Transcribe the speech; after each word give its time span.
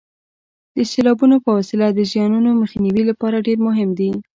د 0.75 0.77
سیلابونو 0.91 1.35
په 1.45 1.51
وسیله 1.57 1.87
د 1.93 1.99
زیانونو 2.11 2.49
مخنیوي 2.61 3.03
لپاره 3.09 3.43
ډېر 3.47 3.57
مهم 3.67 3.89
دي. 3.99 4.11